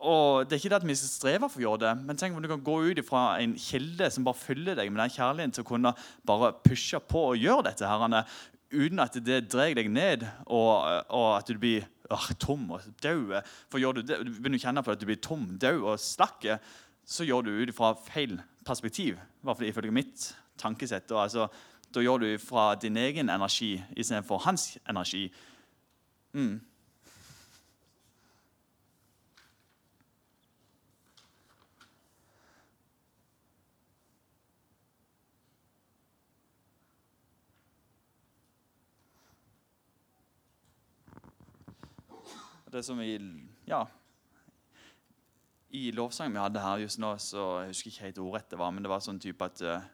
[0.00, 2.32] og Det er ikke det at vi skal streve for å gjøre det, men tenk
[2.32, 5.52] om du kan gå ut fra en kilde som bare følger deg med den kjærligheten
[5.52, 5.92] til å kunne
[6.24, 8.24] bare pushe på og gjøre dette her,
[8.72, 13.34] uten at det drar deg ned, og, og at du blir øh, tom og død.
[13.70, 16.00] For gjør du det, du begynner å kjenne på at du blir tom, død og
[16.02, 16.58] slakke,
[17.06, 19.18] så gjør du ut fra feil perspektiv.
[19.18, 21.10] I hvert fall ifølge mitt tankesett.
[21.10, 21.48] Og, altså,
[21.94, 25.28] da gjør du fra din egen energi istedenfor hans energi.
[26.32, 26.60] Mm.
[42.70, 43.16] Det som i,
[43.66, 43.80] ja,
[45.74, 48.70] I lovsangen vi hadde her just nå, så jeg husker ikke helt ordrett det var,
[48.70, 49.88] men det var sånn type at uh,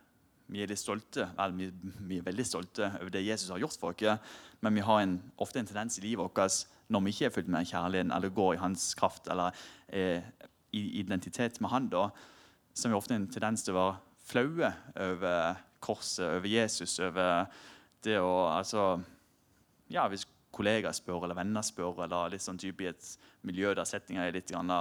[0.52, 1.70] vi er litt stolte, eller vi,
[2.10, 5.16] vi, er veldig stolte over det Jesus har gjort for oss, men vi har en,
[5.40, 8.52] ofte en tendens i livet vårt når vi ikke er fulgt med kjærligheten eller går
[8.54, 9.56] i hans kraft eller
[9.88, 10.20] er
[10.76, 12.10] i identitet med han, da,
[12.74, 17.48] så har vi ofte en tendens til å være flaue over korset, over Jesus, over
[18.04, 18.98] det å altså,
[19.88, 23.12] ja, Hvis kollegaer spør, eller venner spør, eller litt sånn type i et
[23.46, 24.72] miljø der settinga er litt grann,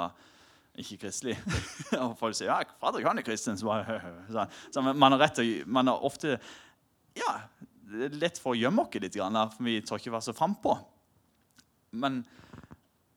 [0.75, 1.37] ikke kristelig.
[2.01, 3.59] og folk sier ja, 'Fader, han er kristen.
[3.59, 3.99] Så, bare,
[4.73, 6.37] så, man, har rett til, man har ofte
[7.15, 7.35] ja,
[8.11, 10.75] lett for å gjemme oss litt, for vi tør ikke være så frampå.
[11.95, 12.23] Men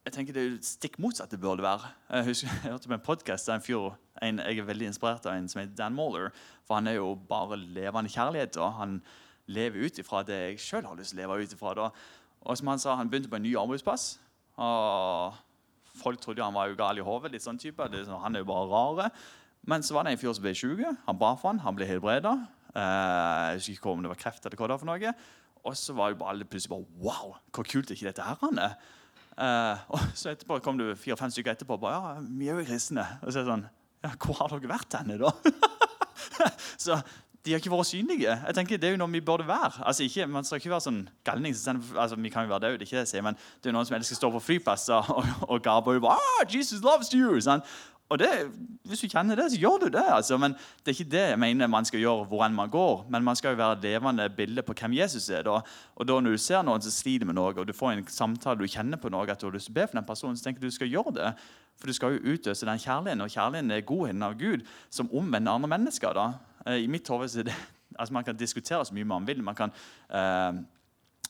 [0.08, 1.90] jeg tenker det er stikk motsatt det burde være.
[2.08, 3.90] Jeg, husker, jeg hørte på en podkast der en fyr
[4.24, 6.30] en, jeg er veldig inspirert av en som heter Dan Moller.
[6.66, 8.56] For han er jo bare levende kjærlighet.
[8.56, 8.94] og Han
[9.52, 11.90] lever ut ifra det jeg sjøl har lyst til å leve ut ifra.
[12.46, 14.18] Og som Han sa, han begynte på en ny arbeidsplass.
[14.56, 15.34] og
[15.98, 17.32] Folk trodde han var jo gal i hodet.
[17.32, 17.82] litt sånn type.
[18.04, 19.10] Sånn, han er jo bare rare.
[19.66, 20.80] Men så var det en fyr som ble sjuk.
[21.06, 22.36] Han ba for han, han ble helbreda.
[22.74, 25.12] Eh, jeg husker ikke om det var kreft eller hva det var for noe.
[25.66, 28.38] Og så var jo alle plutselig bare Wow, hvor kult er ikke dette her?
[28.44, 28.76] Han er?
[29.38, 32.66] Eh, og så etterpå kom det fire-fem stykker etterpå og bare Ja, vi er jo
[32.66, 33.04] kristne.
[33.22, 33.66] Og så er det sånn
[34.06, 35.32] Ja, hvor har dere vært henne, da?
[36.84, 37.00] så
[37.44, 38.32] de har ikke vært synlige.
[38.46, 39.84] Jeg tenker Det er jo noe vi burde være.
[39.86, 41.54] Altså ikke, Man skal ikke være sånn galning.
[41.54, 43.96] Altså, vi kan jo være det, ikke det, jeg sier, men det er noen som
[43.96, 47.38] elsker å stå på flyplasser og, og gape og bare, ah, Jesus loves you!
[47.40, 47.62] Sånn.
[48.08, 48.28] Og det,
[48.88, 50.04] Hvis du kjenner det, så gjør du det.
[50.08, 50.38] altså.
[50.40, 53.04] Men Det er ikke det jeg mener man skal gjøre hvor enn man går.
[53.12, 55.42] Men man skal jo være levende bilde på hvem Jesus er.
[55.42, 55.60] da.
[55.96, 58.58] Og da Når du ser noen som sliter med noe, og du får en samtale,
[58.58, 60.48] du kjenner på noe, at du har lyst til å be for den personen, så
[60.48, 61.34] tenker du du skal gjøre det.
[61.78, 65.52] For du skal jo utøse den kjærligheten, og kjærligheten er godheten av Gud som omvender
[65.52, 66.12] andre mennesker.
[66.16, 66.32] da.
[66.68, 67.54] Eh, I mitt hode det
[67.98, 69.42] altså Man kan diskutere så mye man vil.
[69.42, 69.72] Man kan
[70.10, 70.60] eh,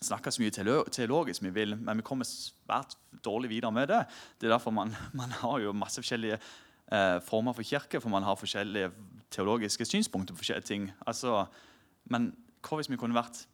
[0.01, 4.05] snakke så mye teologisk vi vil, men vi kommer svært dårlig videre med det.
[4.41, 6.39] Det er derfor man, man har jo masse forskjellige
[6.93, 8.91] eh, former for kirke, for man har forskjellige
[9.31, 10.91] teologiske synspunkter på forskjellige ting.
[11.07, 11.47] Altså,
[12.05, 12.33] men
[12.65, 13.45] hva hvis vi kunne vært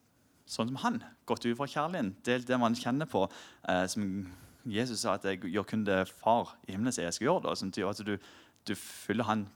[0.47, 1.03] sånn som han?
[1.27, 3.27] Gått ut fra kjærligheten, delt det man kjenner på.
[3.69, 4.09] Eh, som
[4.65, 7.45] Jesus sa at jeg gjør kun det far i himmelen sier jeg skal gjøre.
[7.47, 8.17] Da, sånn at du,
[8.65, 9.49] du fyller han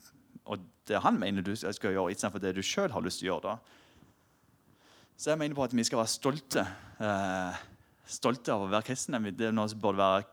[0.48, 3.34] og det han mener du skal gjøre, istedenfor det du sjøl har lyst til å
[3.34, 3.52] gjøre.
[3.52, 4.78] da.
[5.18, 6.64] Så jeg mener på at vi skal være stolte.
[7.04, 7.62] Eh,
[8.08, 9.20] stolte av å være kristne.
[9.34, 10.26] Det er noe som burde være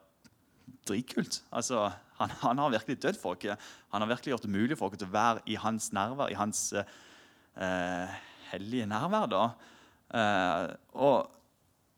[0.88, 1.41] dritkult.
[1.51, 3.69] Altså, han, han, har virkelig dødd for oss.
[3.91, 6.62] Han har virkelig gjort det mulig for oss å være i hans nærvær, i hans
[6.78, 8.19] eh,
[8.54, 9.28] hellige nærvær.
[9.32, 9.45] da.
[10.15, 11.32] Eh, og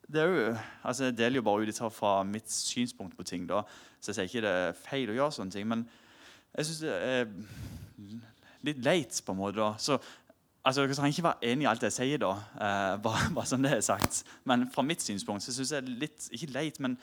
[0.08, 0.56] det er jo,
[0.88, 3.47] altså Jeg deler jo bare ut fra mitt synspunkt på ting.
[3.49, 3.62] da,
[3.99, 5.67] så jeg sier ikke det er feil å gjøre sånne ting.
[5.67, 5.88] men
[6.56, 7.27] jeg syns det er
[8.67, 9.60] litt leit, på en måte.
[9.60, 9.73] da.
[9.81, 9.97] Så
[10.63, 13.65] altså, Dere trenger ikke være enig i alt jeg sier, da, eh, bare, bare sånn
[13.65, 14.23] det er sagt.
[14.49, 16.97] Men fra mitt synspunkt så syns jeg det er litt ikke leit, men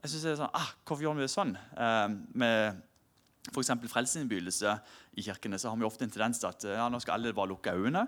[0.00, 1.56] jeg synes det er sånn, ah, hvorfor gjør vi det sånn?
[1.56, 2.06] Eh,
[2.40, 2.86] med
[3.50, 3.72] f.eks.
[3.90, 4.76] frelsesinnbydelse
[5.18, 7.50] i kirkene så har vi ofte en tendens til at ja, nå skal alle bare
[7.52, 8.04] lukke øynene,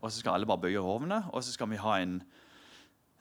[0.00, 2.18] og så skal alle bare bøye hovene, og så skal vi ha en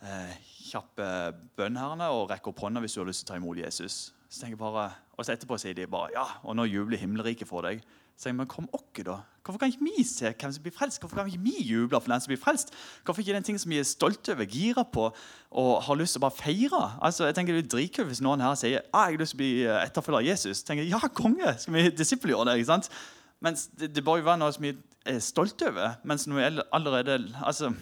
[0.06, 0.36] eh,
[0.70, 3.40] kjapp eh, bønn herrene og rekke opp hånda hvis du har lyst til å ta
[3.42, 4.00] imot Jesus.
[4.28, 7.48] Så tenker jeg bare, Og så etterpå sier de bare ja, og nå jubler himmelriket
[7.48, 7.84] for deg.
[8.16, 9.20] Så jeg, men kom okke da.
[9.46, 11.02] Hvorfor kan ikke vi se hvem som blir frelst?
[11.02, 12.72] Hvorfor kan ikke vi juble for den som blir frelst?
[13.06, 15.10] Hvorfor ikke det en ting som vi er stolte over, gira på
[15.52, 16.80] og har lyst til å bare feire?
[17.04, 19.38] Altså, jeg tenker Det er dritkult hvis noen her sier ah, jeg har lyst til
[19.38, 20.64] å bli eh, etterfølger av Jesus.
[20.66, 22.58] Tenker ja, konge, skal vi disippelgjøre det?
[22.62, 22.90] ikke sant?
[23.44, 24.74] Mens det, det bør jo være noe som vi
[25.06, 26.00] er stolte over.
[26.08, 27.74] Mens når vi allerede altså,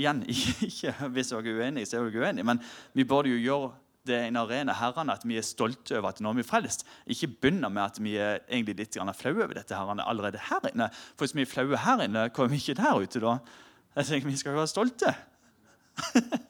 [0.00, 0.22] Igjen,
[0.68, 2.62] ikke, hvis jeg er uenig, så er jeg uenig, men
[2.96, 3.72] vi burde jo gjøre
[4.06, 6.82] det er en arena herrene, at vi er stolte over at nå er vi frelst.
[7.06, 10.88] Ikke begynne med at vi er egentlig litt flaue over dette herrene, allerede her inne.
[11.14, 13.38] For hvis vi er flaue her inne, kommer vi ikke der ute da?
[13.96, 15.14] Jeg tenker Vi skal jo være stolte.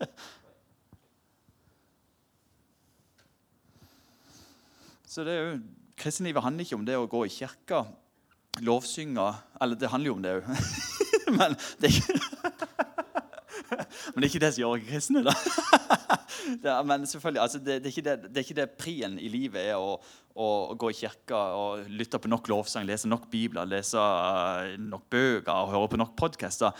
[5.12, 5.60] Så det er jo,
[5.96, 7.84] Kristenlivet handler ikke om det å gå i kirka,
[8.64, 10.44] lovsynge Eller det handler jo om det òg.
[11.36, 11.56] Men
[14.14, 15.22] men det er ikke det som gjør kristne.
[15.24, 15.32] da.
[16.62, 19.60] det, men selvfølgelig, altså, det, det, er det, det, er ikke det prien i livet
[19.62, 19.96] er å,
[20.34, 25.06] å, gå i kirka og lytte på nok lovsang, lese nok bibler, lese uh, nok
[25.12, 26.74] bøker og høre på nok podkaster.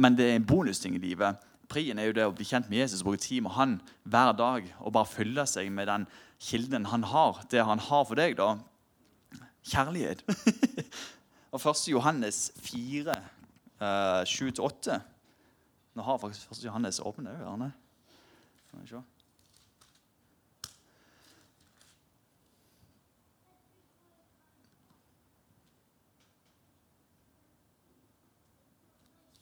[0.00, 1.38] Men det er en bonusting i livet.
[1.70, 3.78] Prien er jo det å bli kjent med Jesus, bruke tid med han
[4.10, 6.08] hver dag og bare fylle seg med den
[6.40, 8.38] kilden han har, det han har for deg.
[8.40, 8.56] da.
[9.70, 10.24] Kjærlighet.
[11.52, 11.86] og 1.
[11.92, 13.16] Johannes 4,
[13.82, 15.00] uh, 7-8
[15.94, 17.72] nå har faktisk først Johannes åpne øyne.
[18.70, 19.02] Kan vi se.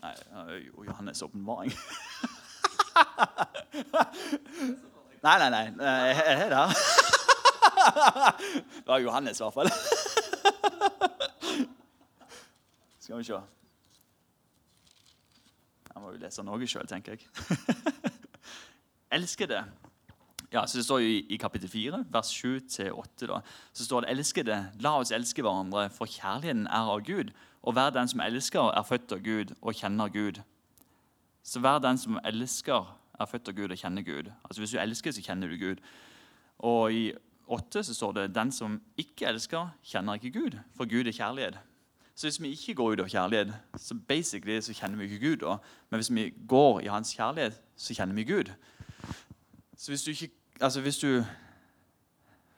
[0.01, 0.15] Nei,
[0.67, 1.73] jo Johannes' åpenbaring.
[5.23, 5.65] nei, nei, nei.
[5.79, 6.69] Jeg er der.
[8.79, 9.71] Det var Johannes, i hvert fall.
[13.01, 13.33] Skal vi se.
[15.95, 17.21] Jeg må jo lese noe sjøl, tenker jeg.
[19.13, 19.65] Elskede.
[20.53, 23.41] Ja, så Det står jo i, i kapittel 4, vers 7-8.
[23.73, 27.33] Så står det Elskede, la oss elske hverandre, for kjærligheten er av Gud.
[27.63, 30.41] Og hver den som elsker, er født av Gud og kjenner Gud.
[31.43, 34.33] Så hver den som elsker, er født av Gud og kjenner Gud.
[34.45, 35.77] Altså Hvis du elsker, så kjenner du Gud.
[36.59, 37.13] Og i
[37.49, 41.59] 8 så står det den som ikke elsker, kjenner ikke Gud, for Gud er kjærlighet.
[42.15, 45.37] Så hvis vi ikke går ut av kjærlighet, så basically så kjenner vi ikke Gud.
[45.37, 45.57] da.
[45.91, 48.51] Men hvis vi går i hans kjærlighet, så kjenner vi Gud.
[49.77, 51.23] Så hvis du ikke Altså, hvis du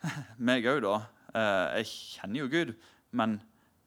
[0.49, 0.95] Meg òg, da.
[1.37, 2.71] Eh, jeg kjenner jo Gud,
[3.13, 3.35] men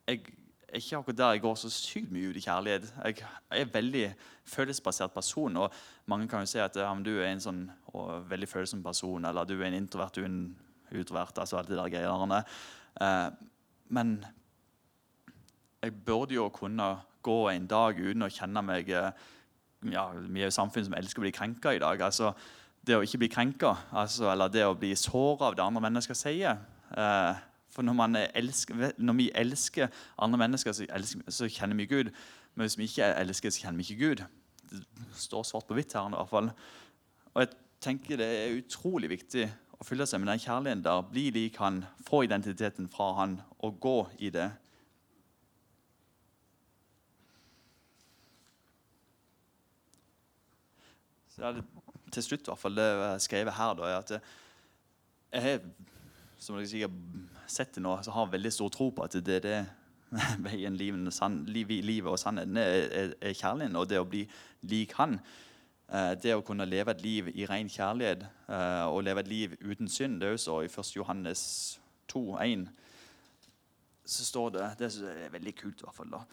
[0.05, 0.19] jeg
[0.67, 2.93] er ikke akkurat der jeg går så sykt mye ut i kjærlighet.
[3.05, 3.15] Jeg
[3.49, 4.03] er en veldig
[4.45, 5.57] følelsesbasert person.
[5.57, 5.73] og
[6.05, 7.63] Mange kan jo si at ja, du er en sånn
[8.29, 10.55] veldig følsom person, eller du er en introvert, du er en
[10.91, 11.37] utrovert.
[11.37, 12.43] altså alt det der greiene.
[13.01, 13.29] Eh,
[13.89, 14.25] men
[15.83, 19.11] jeg burde jo kunne gå en dag uten å kjenne meg eh,
[19.91, 22.01] ja, Vi er jo samfunn som elsker å bli krenka i dag.
[22.01, 22.33] altså
[22.83, 26.17] Det å ikke bli krenka, altså, eller det å bli såra av det andre mennesker
[26.17, 26.57] sier
[26.97, 27.33] eh,
[27.73, 32.11] For når, elsker, når, vi elsker andre mennesker, så, elsker, så, kjenner vi Gud.
[32.53, 34.23] Men hvis vi ikke elsker, så kjenner vi ikke Gud.
[34.69, 34.83] Det
[35.17, 36.07] står svart på hvitt her.
[36.07, 36.51] i hvert fall.
[37.33, 37.49] Og jeg
[37.81, 39.47] tenker Det er utrolig viktig
[39.79, 41.07] å fylle seg med den kjærligheten der.
[41.09, 44.51] Bli lik han, få identiteten fra han og gå i det.
[51.33, 54.01] Så det er til slutt i hvert fall det jeg har skrevet her, da, er
[54.03, 54.11] at
[55.33, 55.63] jeg har
[56.37, 59.45] som dere sikkert sett det nå, så har veldig stor tro på at det er
[59.47, 59.61] det
[60.45, 63.79] veien, livet, og sannheten er, er, er, kjærligheten.
[63.79, 64.21] Og det å bli
[64.69, 65.15] lik Han.
[65.89, 69.55] Eh, det å kunne leve et liv i ren kjærlighet eh, og leve et liv
[69.63, 70.19] uten synd.
[70.21, 70.91] Det er også i 1.
[70.99, 71.45] Johannes
[72.13, 72.67] 2, 1,
[74.05, 76.13] så står det Det er veldig kult, i hvert fall.
[76.13, 76.23] da.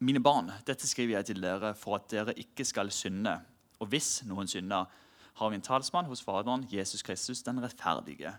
[0.00, 3.40] Eh, mine barn, dette skriver jeg til dere for at dere ikke skal synde.
[3.80, 4.86] Og hvis noen synder,
[5.34, 8.34] har vi en talsmann hos Faderen, Jesus Kristus, den rettferdige.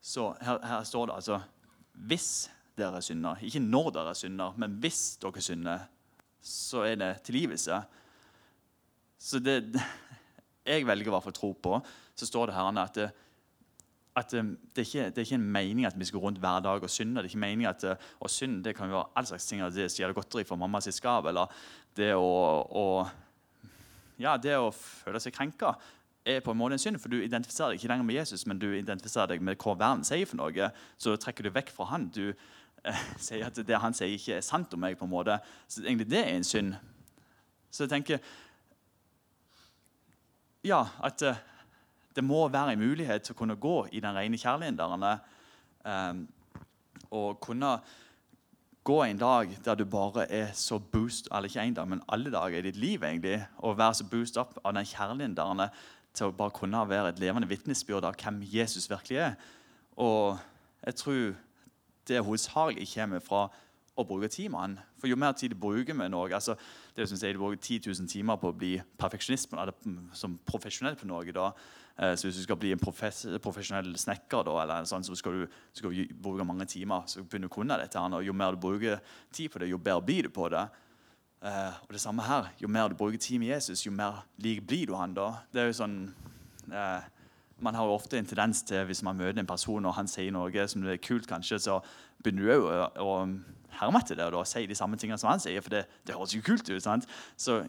[0.00, 1.40] Så her, her står det altså
[1.92, 3.36] hvis dere synder.
[3.42, 5.84] Ikke når dere synder, men hvis dere synder,
[6.40, 7.82] så er det tilgivelse.
[9.18, 9.80] Så det
[10.66, 11.80] jeg velger hvert fall tro på,
[12.14, 13.10] så står det her at det,
[14.16, 16.38] at um, det, er ikke, det, er ikke, en mening at vi skal gå rundt
[16.38, 17.14] hver dag og synde.
[17.14, 19.62] Det er ikke meningen at uh, Å synde det kan jo være all slags ting.
[19.72, 21.48] Det stjele godteri for mamma sitt skap, eller
[21.96, 22.28] det å,
[22.68, 22.84] å,
[24.20, 25.74] ja, det å føle seg krenka.
[26.24, 28.58] er på en måte en synd, for du identifiserer deg ikke lenger med Jesus, men
[28.60, 30.68] du identifiserer deg med hva verden sier for noe.
[31.00, 32.10] Så trekker du vekk fra han.
[32.12, 34.98] Du uh, sier at det han sier, ikke er sant om meg.
[35.00, 35.40] på en måte.
[35.68, 36.76] Så egentlig det er en synd.
[37.72, 38.20] Så jeg tenker
[40.62, 41.38] Ja, at eh,
[42.16, 45.06] det må være en mulighet til å kunne gå i den rene kjærligheten.
[45.82, 46.26] Um,
[47.10, 47.76] og kunne
[48.84, 52.30] gå en dag der du bare er så boost eller ikke en dag, men alle
[52.30, 55.68] dager i ditt liv, egentlig, og være så boost opp av den kjærligheten
[56.12, 59.36] til å bare kunne være et levende vitnesbyrd av hvem Jesus virkelig er.
[59.96, 60.38] Og
[60.84, 61.34] jeg tror
[62.08, 63.46] det hovedsakelig kommer fra
[63.92, 64.74] å bruke tid med han.
[65.00, 66.56] For jo mer tid du bruker med noe altså,
[66.96, 69.74] det som sier Du bruker 10 000 timer på å bli perfeksjonist eller
[70.16, 71.32] som profesjonell på noe.
[71.32, 71.50] da,
[71.98, 75.58] eh, så Hvis du skal bli en profesjonell snekker, da, eller sånn, så skal du,
[75.72, 77.04] skal du, bruke mange timer.
[77.06, 79.00] så begynner du å kunne dette, og Jo mer du bruker
[79.32, 80.68] tid på det, jo bedre blir du på det.
[81.42, 82.52] Uh, og det samme her.
[82.62, 85.42] Jo mer du bruker tid med Jesus, jo mer lik blir du han da.
[85.52, 86.14] Det er jo sånn,
[86.70, 87.02] uh,
[87.62, 90.32] Man har jo ofte en tendens til hvis man møter en person og han sier
[90.32, 91.76] noe som det er kult, kanskje, så
[92.22, 93.10] begynner du òg å
[93.80, 95.62] herme etter det og si de samme tingene som han sier.
[95.64, 96.82] For det, det høres jo kult ut.
[96.82, 97.08] sant?
[97.36, 97.62] Så,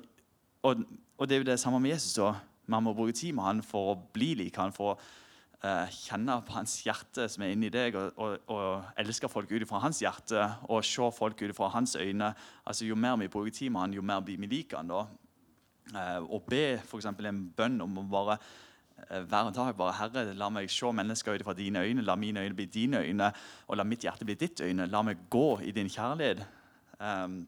[0.64, 0.84] og,
[1.18, 2.14] og, det er jo det samme med Jesus.
[2.20, 2.34] da.
[2.68, 4.98] Man må bruke tid med han for å bli lik han, for å
[5.66, 9.68] uh, kjenne på hans hjerte som er inni deg, og, og, og elske folk ut
[9.68, 12.34] fra hans hjerte og se folk ut fra hans øyne.
[12.64, 14.92] Altså, Jo mer vi bruker tid med han, jo mer blir vi lik han.
[14.92, 15.06] da.
[15.94, 17.10] Uh, og be f.eks.
[17.12, 18.38] en bønn om å bare
[19.10, 22.06] hver dag bare Herre, la meg se mennesker ut fra dine øyne.
[22.06, 23.32] La mine øyne bli dine øyne,
[23.68, 24.88] og la mitt hjerte bli ditt øyne.
[24.88, 26.44] La meg gå i din kjærlighet.
[27.00, 27.44] Um,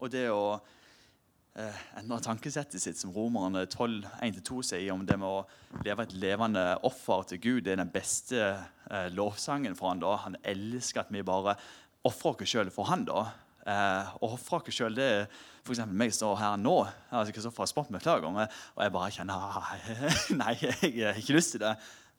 [0.00, 5.28] og det å uh, endre tankesettet sitt, som Romerne 12, 1-2 sier om det med
[5.28, 7.62] å leve et levende offer til Gud.
[7.64, 10.16] Det er den beste uh, lovsangen for han da.
[10.26, 11.56] Han elsker at vi bare
[12.04, 13.28] ofrer oss sjøl for han da.
[13.64, 15.22] Eh, å ofre oss sjøl, det er
[15.64, 15.80] f.eks.
[15.88, 16.74] meg som står her nå.
[17.08, 19.58] Altså, Kristoffer har spurt meg flere ganger, og jeg bare kjenner
[20.42, 21.72] Nei, jeg har ikke lyst til det.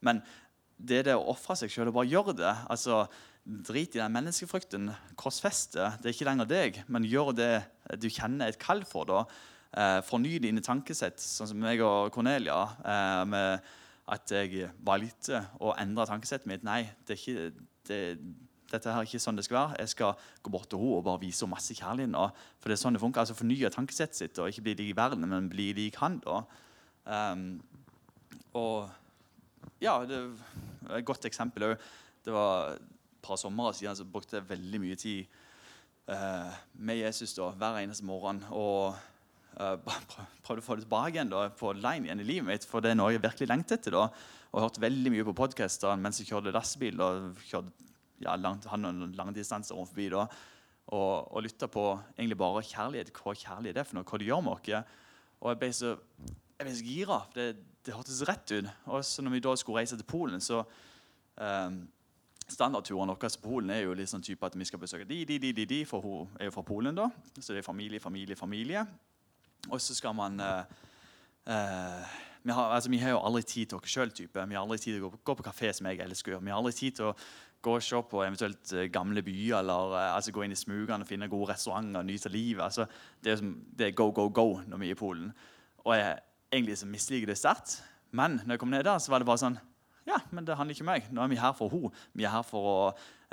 [0.06, 0.24] Men
[0.76, 2.54] det er det å ofre seg sjøl og bare gjøre det.
[2.74, 3.06] altså
[3.46, 4.90] Drit i den menneskefrykten.
[5.22, 5.92] Korsfeste.
[6.02, 7.52] Det er ikke lenger deg, men gjør det
[8.02, 9.06] du kjenner et kall for.
[9.06, 9.22] da.
[9.76, 12.58] Eh, forny dine tankesett, sånn som meg og Cornelia.
[12.82, 13.70] Eh, med
[14.16, 16.66] at jeg valgte å endre tankesettet mitt.
[16.66, 18.00] Nei, det er ikke, det,
[18.72, 19.80] dette her er ikke sånn det skal være.
[19.84, 22.12] Jeg skal gå bort til henne og bare vise henne masse kjærlighet.
[22.12, 22.28] nå.
[22.60, 23.22] For det er sånn det funker.
[23.22, 26.20] altså Fornye tankesettet sitt og ikke bli lik verden, men bli lik han.
[26.26, 26.44] da.
[27.06, 27.62] Um,
[28.58, 28.90] og
[29.84, 31.90] ja, det er et godt eksempel òg.
[32.26, 32.86] Det var et
[33.26, 35.26] par somre siden så brukte jeg veldig mye tid
[36.10, 38.42] uh, med Jesus da, hver eneste morgen.
[38.50, 38.96] Og
[39.62, 39.78] uh,
[40.46, 42.70] prøvde å få det tilbake igjen da, på line igjen i livet mitt.
[42.70, 43.94] For det er noe jeg virkelig lengter etter.
[43.94, 44.10] da.
[44.56, 47.02] Og hørte veldig mye på podkastene mens jeg kjørte lastebil.
[47.04, 47.94] og kjørte,
[48.26, 50.26] ja, langt, noen lange rundt forbi da,
[50.86, 51.86] og, og lytta på
[52.18, 53.14] egentlig bare kjærlighet.
[53.16, 54.94] Hva kjærlighet er for noe, hva det gjør med oss.
[55.42, 55.96] Og jeg ble så,
[56.60, 57.20] jeg ble så gira.
[57.34, 57.48] Det,
[57.86, 58.72] det hørtes rett ut.
[58.94, 60.62] Og så når vi da skulle reise til Polen, så
[61.42, 61.84] um,
[62.46, 65.40] Standardturen vår til Polen er jo litt sånn type at vi skal besøke de, de,
[65.42, 66.94] de, de, de, for hun er jo fra Polen.
[66.94, 67.10] da,
[67.40, 68.86] Så det er familie, familie, familie.
[69.72, 70.62] Og så skal man uh,
[71.46, 72.02] Uh,
[72.42, 74.12] vi, har, altså, vi, har, jo aldri tid til oss sjøl.
[74.18, 76.40] Vi har aldri tid til å gå, gå på kafé, som jeg elsker.
[76.42, 77.16] Vi har aldri tid til å
[77.66, 81.02] gå og se på eventuelt uh, gamle byer eller uh, altså, gå inn i smugene
[81.02, 82.64] og finne gode restauranter og nyte livet.
[82.68, 82.88] Altså,
[83.24, 85.32] det, er som, det, er go, go, go når vi er i Polen.
[85.86, 86.20] Og jeg
[86.54, 87.80] egentlig så misliker det sterkt.
[88.16, 89.58] Men når jeg kom ned der, så var det bare sånn
[90.06, 91.06] ja, men det handler ikke om meg.
[91.10, 91.90] Nå er vi her for henne.
[92.14, 92.76] Vi er her for å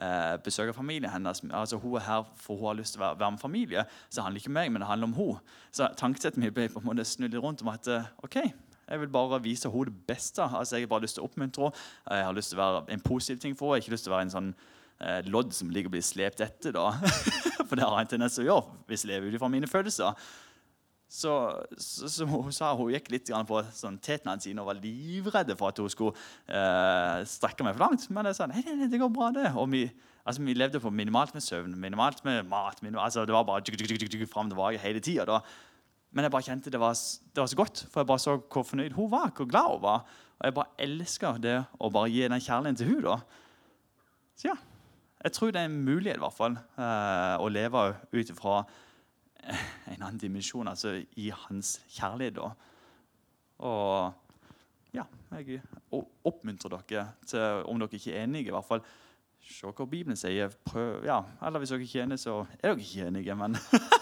[0.01, 1.43] eh, besøke familien hennes.
[1.53, 3.85] Altså, hun er her for hun har lyst til å være, med familie.
[4.09, 5.59] Så det handler ikke om meg, men det handler om henne.
[5.69, 8.39] Så tankesettet mitt ble på en måte snudd rundt om at eh, ok,
[8.89, 10.43] jeg vil bare vise henne det beste.
[10.43, 12.19] Altså, jeg har bare lyst til å oppmuntre henne.
[12.19, 13.81] Jeg har lyst til å være en positiv ting for henne.
[13.81, 16.07] Jeg har ikke lyst til å være en sånn eh, lodd som ligger og blir
[16.07, 16.77] slept etter.
[16.77, 16.91] da.
[17.69, 19.71] for det har jeg en tendens til å gjøre hvis jeg lever ut fra mine
[19.71, 20.17] følelser
[21.13, 21.33] så,
[21.77, 25.69] så, så hun sa hun gikk litt på sånn, tetene sine og var livredde for
[25.69, 26.17] at hun skulle
[26.49, 28.07] eh, strekke meg for langt.
[28.09, 29.51] Men jeg sa nei, nei, det går bra, det.
[29.61, 29.83] Og vi,
[30.25, 32.81] altså, vi levde på minimalt med søvn, minimalt med mat.
[32.81, 33.61] Minimalt, altså, det var bare
[34.33, 35.43] fram og tilbake hele tida.
[36.13, 36.93] Men jeg bare kjente det var,
[37.33, 39.33] det var, så godt, for jeg bare så hvor fornøyd hun var.
[39.37, 40.05] hvor glad hun var.
[40.39, 43.17] Og jeg bare elsker det å bare gi den kjærligheten til hun da.
[44.37, 44.57] Så ja,
[45.25, 48.65] jeg tror det er en mulighet i hvert fall, eh, å leve ut ifra
[49.43, 52.39] en annen dimensjon, altså i hans kjærlighet.
[52.39, 52.51] Da.
[53.63, 55.07] Og ja,
[55.39, 55.63] jeg
[56.25, 58.85] oppmuntrer dere til, om dere ikke er enige, i hvert fall
[59.43, 60.53] se hva Bibelen sier.
[60.67, 63.57] Prøv, ja, eller hvis dere ikke er enige, så er dere ikke enige, men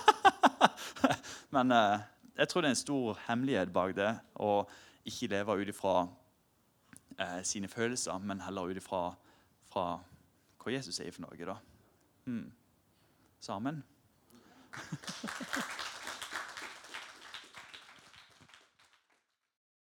[1.51, 2.07] Men eh,
[2.39, 4.63] jeg tror det er en stor hemmelighet bak det å
[5.09, 5.97] ikke leve ut ifra
[7.19, 9.03] eh, sine følelser, men heller ut ifra
[9.75, 11.47] hva Jesus sier for noe.
[11.47, 11.57] da.
[12.27, 12.51] Mm.
[13.41, 13.83] Så amen.